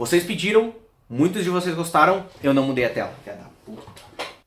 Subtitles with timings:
[0.00, 0.72] Vocês pediram,
[1.10, 3.12] muitos de vocês gostaram, eu não mudei a tela.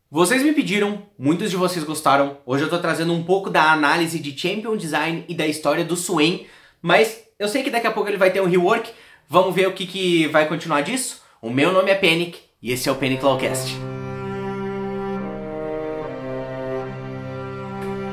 [0.09, 2.37] Vocês me pediram, muitos de vocês gostaram.
[2.43, 5.95] Hoje eu tô trazendo um pouco da análise de Champion Design e da história do
[5.95, 6.47] Swain,
[6.81, 8.89] mas eu sei que daqui a pouco ele vai ter um rework.
[9.29, 11.21] Vamos ver o que, que vai continuar disso?
[11.39, 13.75] O meu nome é Panic e esse é o Panic Lawcast.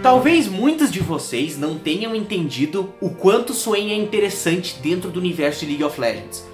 [0.03, 5.61] Talvez muitos de vocês não tenham entendido o quanto Swain é interessante dentro do universo
[5.61, 6.50] de League of Legends.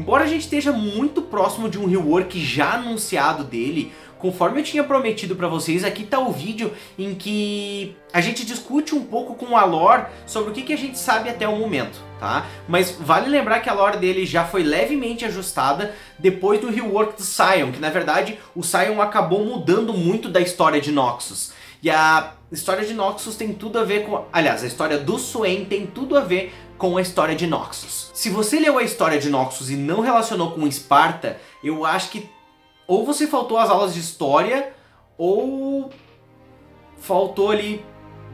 [0.00, 4.82] Embora a gente esteja muito próximo de um rework já anunciado dele, conforme eu tinha
[4.82, 9.54] prometido para vocês, aqui tá o vídeo em que a gente discute um pouco com
[9.54, 12.46] a lore sobre o que, que a gente sabe até o momento, tá?
[12.66, 17.22] Mas vale lembrar que a lore dele já foi levemente ajustada depois do rework do
[17.22, 21.52] Sion, que na verdade o Sion acabou mudando muito da história de Noxus.
[21.82, 24.24] E a história de Noxus tem tudo a ver com.
[24.32, 28.10] Aliás, a história do Swain tem tudo a ver com a história de Noxus.
[28.14, 32.28] Se você leu a história de Noxus e não relacionou com Esparta, eu acho que
[32.90, 34.72] ou você faltou às aulas de história,
[35.16, 35.90] ou
[36.98, 37.84] faltou ali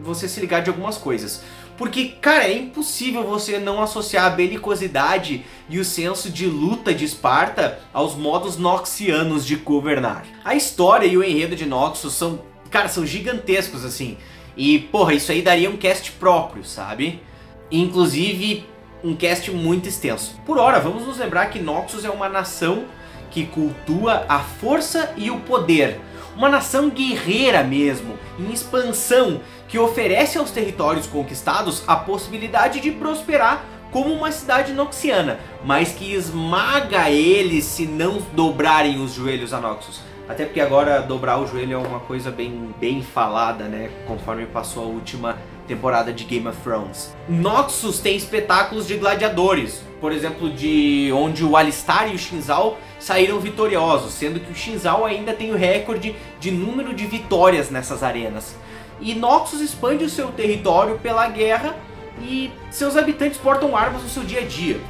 [0.01, 1.43] você se ligar de algumas coisas.
[1.77, 7.05] Porque, cara, é impossível você não associar a belicosidade e o senso de luta de
[7.05, 10.25] Esparta aos modos noxianos de governar.
[10.43, 14.17] A história e o enredo de Noxus são, cara, são gigantescos assim.
[14.57, 17.21] E, porra, isso aí daria um cast próprio, sabe?
[17.71, 18.65] Inclusive,
[19.05, 20.41] um cast muito extenso.
[20.47, 22.85] Por hora, vamos nos lembrar que Noxus é uma nação
[23.31, 26.01] que cultua a força e o poder.
[26.35, 33.65] Uma nação guerreira mesmo, em expansão, que oferece aos territórios conquistados a possibilidade de prosperar
[33.91, 40.01] como uma cidade noxiana, mas que esmaga eles se não dobrarem os joelhos a Noxus.
[40.29, 43.91] Até porque agora dobrar o joelho é uma coisa bem, bem falada, né?
[44.07, 47.15] Conforme passou a última temporada de Game of Thrones.
[47.29, 53.39] Noxus tem espetáculos de gladiadores, por exemplo, de onde o Alistar e o Shinzal saíram
[53.39, 58.57] vitoriosos, sendo que o Shinzal ainda tem o recorde de número de vitórias nessas arenas.
[59.01, 61.77] E Noxus expande o seu território pela guerra
[62.21, 64.81] e seus habitantes portam armas no seu dia a dia.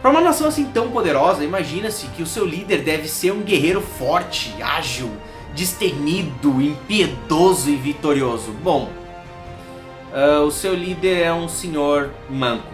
[0.00, 3.80] Para uma nação assim tão poderosa, imagina-se que o seu líder deve ser um guerreiro
[3.80, 5.10] forte, ágil,
[5.54, 8.52] destemido, impiedoso e vitorioso.
[8.62, 8.90] Bom,
[10.12, 12.72] uh, o seu líder é um senhor manco.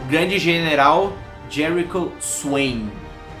[0.00, 1.14] O grande general
[1.48, 2.90] Jericho Swain.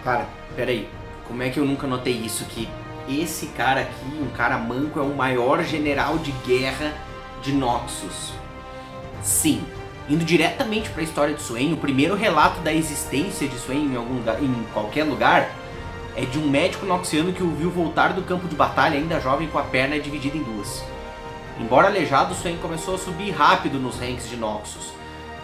[0.02, 0.26] Cara,
[0.56, 0.88] peraí,
[1.28, 2.44] como é que eu nunca notei isso?
[2.46, 2.68] Que
[3.06, 6.94] esse cara aqui, um cara manco, é o maior general de guerra
[7.42, 8.32] de Noxus.
[9.22, 9.62] Sim,
[10.08, 13.96] indo diretamente para a história de Swain, o primeiro relato da existência de Swain em,
[13.96, 15.50] algum lugar, em qualquer lugar
[16.16, 19.48] é de um médico noxiano que o viu voltar do campo de batalha ainda jovem
[19.48, 20.84] com a perna dividida em duas.
[21.58, 24.92] Embora aleijado, Swain começou a subir rápido nos ranks de Noxus,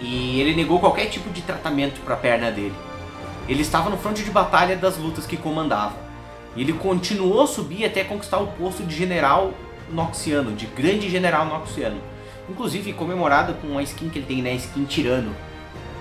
[0.01, 2.75] e ele negou qualquer tipo de tratamento para a perna dele.
[3.49, 5.95] Ele estava no fronte de batalha das lutas que comandava.
[6.55, 9.53] E ele continuou a subir até conquistar o posto de general
[9.91, 12.01] noxiano, de grande general noxiano.
[12.49, 15.35] Inclusive comemorado com a skin que ele tem, né, skin tirano.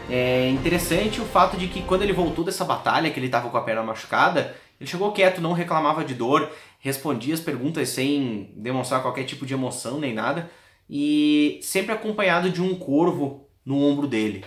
[0.10, 3.58] É interessante o fato de que quando ele voltou dessa batalha, que ele estava com
[3.58, 9.02] a perna machucada, ele chegou quieto, não reclamava de dor, respondia as perguntas sem demonstrar
[9.02, 10.50] qualquer tipo de emoção nem nada,
[10.90, 14.46] e sempre acompanhado de um corvo no ombro dele,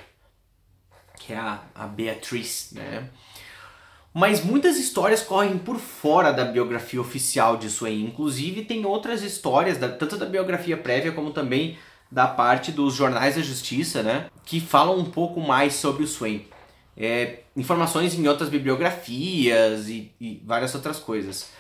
[1.19, 3.09] que é a, a Beatriz, né?
[4.13, 8.05] Mas muitas histórias correm por fora da biografia oficial de Swain.
[8.05, 11.79] Inclusive tem outras histórias, tanto da biografia prévia como também
[12.11, 14.27] da parte dos jornais da justiça, né?
[14.45, 16.47] Que falam um pouco mais sobre o Swain.
[16.97, 21.51] É, informações em outras bibliografias e, e, várias outras coisas.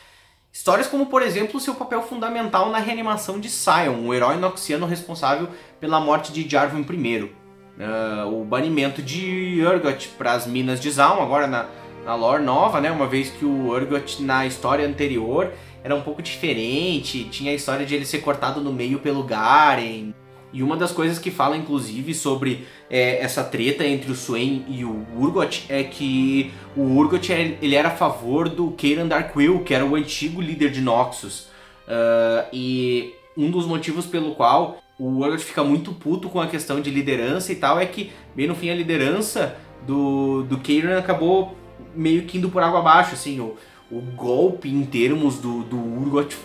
[0.52, 5.48] Histórias como, por exemplo, seu papel fundamental na reanimação de Sion, o herói noxiano responsável
[5.78, 7.22] pela morte de Jarvan I.
[7.22, 11.68] Uh, o banimento de Urgot para as minas de Zaun, agora na,
[12.04, 12.90] na lore nova, né?
[12.90, 17.86] Uma vez que o Urgot na história anterior era um pouco diferente, tinha a história
[17.86, 20.12] de ele ser cortado no meio pelo Garen.
[20.52, 24.84] E uma das coisas que fala, inclusive, sobre é, essa treta entre o Swain e
[24.84, 29.74] o Urgot é que o Urgot é, ele era a favor do Kieran Darkwill, que
[29.74, 31.48] era o antigo líder de Noxus.
[31.86, 36.80] Uh, e um dos motivos pelo qual o Urgot fica muito puto com a questão
[36.80, 39.56] de liderança e tal é que, bem no fim, a liderança
[39.86, 40.60] do, do
[40.98, 41.56] acabou
[41.94, 43.56] meio que indo por água abaixo, assim, o,
[43.90, 46.36] o golpe em termos do, do Urgot,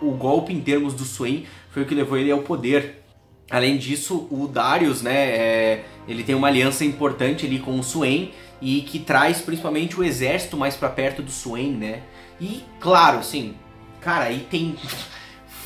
[0.00, 3.02] o, o golpe em termos do Swain foi o que levou ele ao poder.
[3.50, 8.32] Além disso, o Darius, né, é, ele tem uma aliança importante ali com o Swain
[8.60, 12.02] e que traz principalmente o exército mais para perto do Swain, né?
[12.40, 13.54] E claro, assim,
[14.00, 14.76] cara, aí tem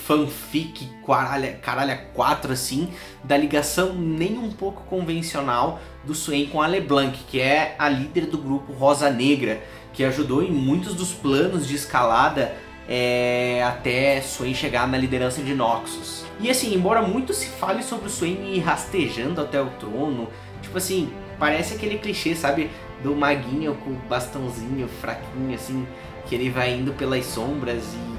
[0.07, 2.89] fanfic caralha, caralha 4 assim,
[3.25, 8.27] da ligação nem um pouco convencional do Swain com a LeBlanc, que é a líder
[8.27, 9.61] do grupo Rosa Negra,
[9.93, 12.55] que ajudou em muitos dos planos de escalada
[12.89, 16.25] é, até Swain chegar na liderança de Noxus.
[16.39, 20.29] E assim, embora muito se fale sobre o Swain ir rastejando até o trono,
[20.63, 22.71] tipo assim, parece aquele clichê, sabe?
[23.03, 25.85] Do maguinho com o bastãozinho fraquinho, assim,
[26.27, 28.16] que ele vai indo pelas sombras e,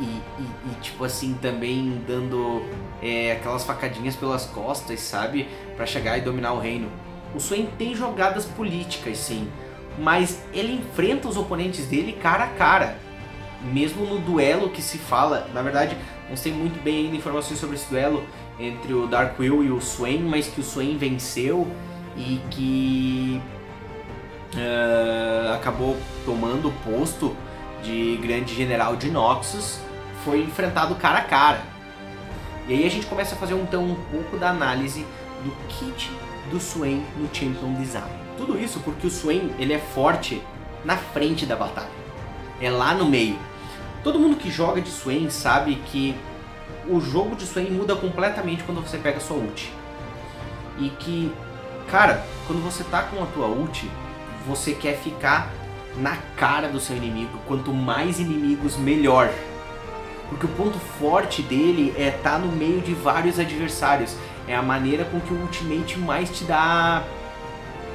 [0.00, 2.62] e, e, e tipo assim, também dando
[3.02, 5.48] é, aquelas facadinhas pelas costas, sabe?
[5.76, 6.88] para chegar e dominar o reino.
[7.34, 9.48] O Swain tem jogadas políticas, sim,
[9.98, 12.96] mas ele enfrenta os oponentes dele cara a cara.
[13.72, 15.96] Mesmo no duelo que se fala, na verdade,
[16.28, 18.22] não sei muito bem ainda informações sobre esse duelo
[18.58, 21.66] entre o Darkwill e o Swain, mas que o Swain venceu
[22.16, 23.40] e que
[24.54, 27.34] uh, acabou tomando o posto
[27.84, 29.78] de grande general de Noxus,
[30.24, 31.62] foi enfrentado cara a cara.
[32.66, 35.06] E aí a gente começa a fazer então um pouco da análise
[35.44, 36.10] do kit
[36.50, 38.08] do Swain no Champion Design.
[38.38, 40.42] Tudo isso porque o Swain ele é forte
[40.84, 41.88] na frente da batalha,
[42.60, 43.38] é lá no meio.
[44.02, 46.14] Todo mundo que joga de Swain sabe que
[46.88, 49.72] o jogo de Swain muda completamente quando você pega sua ult.
[50.78, 51.32] E que,
[51.90, 53.88] cara, quando você tá com a tua ult,
[54.46, 55.50] você quer ficar
[55.96, 57.38] na cara do seu inimigo.
[57.46, 59.30] Quanto mais inimigos, melhor.
[60.28, 64.16] Porque o ponto forte dele é estar tá no meio de vários adversários.
[64.48, 67.02] É a maneira com que o Ultimate mais te dá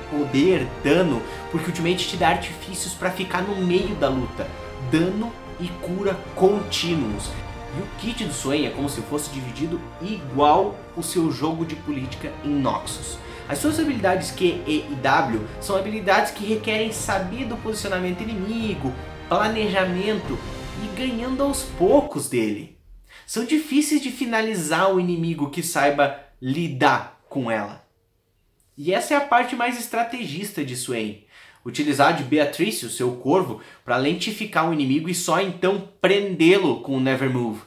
[0.10, 4.48] poder, dano, porque o Ultimate te dá artifícios para ficar no meio da luta.
[4.92, 7.30] Dano e cura contínuos.
[7.78, 11.76] E o kit do Swain é como se fosse dividido igual o seu jogo de
[11.76, 13.18] política em Noxus.
[13.50, 18.94] As suas habilidades Q, E e W são habilidades que requerem saber do posicionamento inimigo,
[19.28, 20.38] planejamento
[20.84, 22.78] e ganhando aos poucos dele.
[23.26, 27.84] São difíceis de finalizar o inimigo que saiba lidar com ela.
[28.78, 31.24] E essa é a parte mais estrategista de Swain.
[31.66, 36.96] Utilizar de Beatrice, o seu corvo, para lentificar o inimigo e só então prendê-lo com
[36.96, 37.62] o Never Move.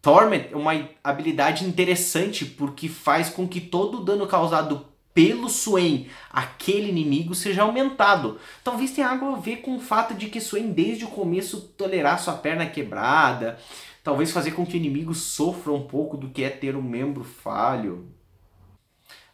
[0.00, 6.08] Torment é uma habilidade interessante porque faz com que todo o dano causado pelo Swain
[6.30, 8.38] aquele inimigo seja aumentado.
[8.62, 12.20] Talvez tenha algo a ver com o fato de que Swain desde o começo tolerar
[12.20, 13.58] sua perna quebrada,
[14.02, 17.24] talvez fazer com que o inimigo sofra um pouco do que é ter um membro
[17.24, 18.08] falho.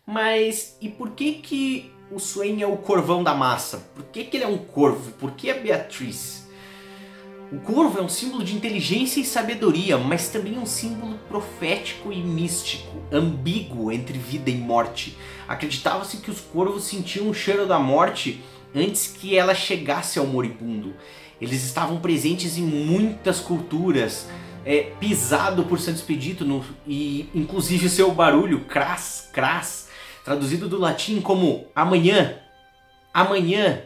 [0.06, 3.79] Mas e por que que o Swain é o corvão da massa?
[3.94, 5.12] Por que, que ele é um corvo?
[5.12, 6.45] Por que a Beatriz?
[7.52, 12.16] O corvo é um símbolo de inteligência e sabedoria, mas também um símbolo profético e
[12.16, 15.16] místico, ambíguo entre vida e morte.
[15.46, 18.43] Acreditava-se que os corvos sentiam o cheiro da morte
[18.75, 20.93] antes que ela chegasse ao moribundo.
[21.40, 24.26] Eles estavam presentes em muitas culturas,
[24.64, 29.88] é, pisado por Santo Expedito, no, e inclusive seu barulho, cras, cras,
[30.25, 32.40] traduzido do latim como amanhã,
[33.14, 33.82] amanhã,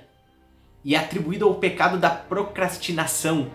[0.85, 3.51] e atribuído ao pecado da procrastinação.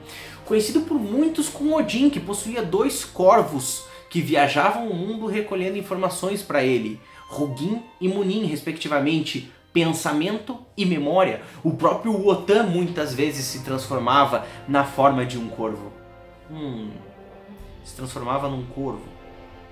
[0.45, 6.41] Conhecido por muitos como Odin, que possuía dois corvos que viajavam o mundo recolhendo informações
[6.41, 11.41] para ele, Rugin e Munin, respectivamente, pensamento e memória.
[11.63, 15.91] O próprio Wotan muitas vezes se transformava na forma de um corvo.
[16.49, 16.91] Hum,
[17.83, 19.14] se transformava num corvo.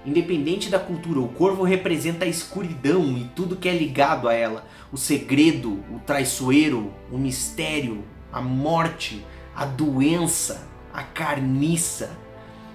[0.06, 4.66] Independente da cultura, o corvo representa a escuridão e tudo que é ligado a ela:
[4.92, 12.18] o segredo, o traiçoeiro, o mistério, a morte, a doença, a carniça.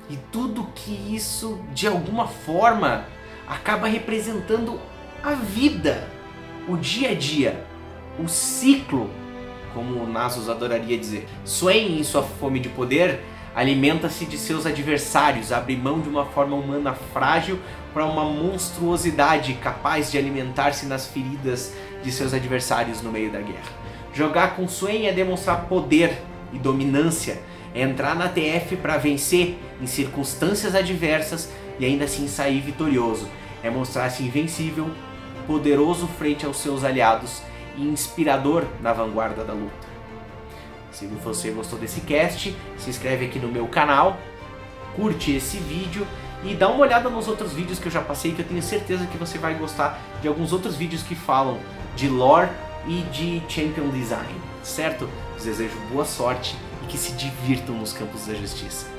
[0.08, 3.04] E tudo que isso, de alguma forma,
[3.46, 4.80] acaba representando
[5.22, 6.08] a vida,
[6.66, 7.62] o dia a dia,
[8.18, 9.10] o ciclo,
[9.74, 11.28] como Nasus adoraria dizer.
[11.44, 13.22] Swain, em sua fome de poder,
[13.54, 17.58] alimenta-se de seus adversários, abre mão de uma forma humana frágil
[17.92, 23.72] para uma monstruosidade capaz de alimentar-se nas feridas de seus adversários no meio da guerra.
[24.12, 27.40] Jogar com Swain é demonstrar poder e dominância,
[27.74, 33.28] é entrar na TF para vencer em circunstâncias adversas e ainda assim sair vitorioso,
[33.62, 34.90] é mostrar-se invencível,
[35.46, 37.42] poderoso frente aos seus aliados
[37.76, 39.87] e inspirador na vanguarda da luta.
[40.98, 44.18] Se você gostou desse cast, se inscreve aqui no meu canal,
[44.96, 46.04] curte esse vídeo
[46.42, 49.06] e dá uma olhada nos outros vídeos que eu já passei, que eu tenho certeza
[49.06, 51.60] que você vai gostar de alguns outros vídeos que falam
[51.94, 52.50] de lore
[52.88, 55.08] e de champion design, certo?
[55.36, 58.97] desejo boa sorte e que se divirtam nos campos da justiça.